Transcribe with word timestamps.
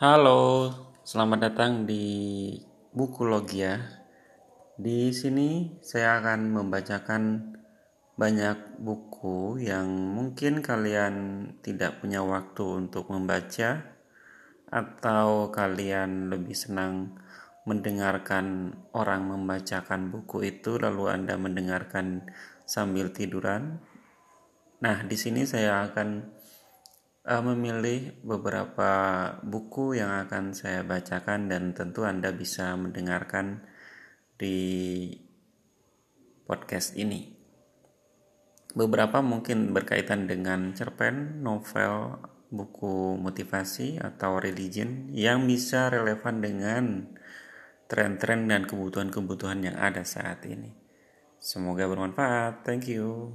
Halo, 0.00 0.72
selamat 1.04 1.52
datang 1.52 1.84
di 1.84 2.56
buku 2.88 3.20
Logia. 3.28 4.00
Di 4.80 5.12
sini 5.12 5.76
saya 5.84 6.24
akan 6.24 6.56
membacakan 6.56 7.52
banyak 8.16 8.80
buku 8.80 9.60
yang 9.60 9.92
mungkin 9.92 10.64
kalian 10.64 11.44
tidak 11.60 12.00
punya 12.00 12.24
waktu 12.24 12.80
untuk 12.80 13.12
membaca 13.12 13.92
atau 14.72 15.52
kalian 15.52 16.32
lebih 16.32 16.56
senang 16.56 17.20
mendengarkan 17.68 18.72
orang 18.96 19.28
membacakan 19.28 20.08
buku 20.08 20.48
itu 20.48 20.80
lalu 20.80 21.12
Anda 21.12 21.36
mendengarkan 21.36 22.24
sambil 22.64 23.12
tiduran. 23.12 23.84
Nah, 24.80 25.04
di 25.04 25.20
sini 25.20 25.44
saya 25.44 25.84
akan 25.92 26.39
uh, 27.26 27.42
memilih 27.44 28.16
beberapa 28.24 28.92
buku 29.44 29.98
yang 29.98 30.12
akan 30.26 30.56
saya 30.56 30.80
bacakan 30.86 31.52
dan 31.52 31.76
tentu 31.76 32.06
Anda 32.06 32.32
bisa 32.32 32.72
mendengarkan 32.78 33.64
di 34.40 35.10
podcast 36.48 36.96
ini. 36.96 37.36
Beberapa 38.70 39.18
mungkin 39.20 39.74
berkaitan 39.74 40.30
dengan 40.30 40.72
cerpen, 40.72 41.42
novel, 41.42 42.22
buku 42.50 43.18
motivasi 43.18 43.98
atau 43.98 44.38
religion 44.38 45.10
yang 45.10 45.46
bisa 45.46 45.90
relevan 45.90 46.42
dengan 46.42 46.84
tren-tren 47.90 48.46
dan 48.46 48.66
kebutuhan-kebutuhan 48.66 49.66
yang 49.66 49.76
ada 49.76 50.06
saat 50.06 50.46
ini. 50.46 50.70
Semoga 51.42 51.90
bermanfaat. 51.90 52.62
Thank 52.62 52.86
you. 52.86 53.26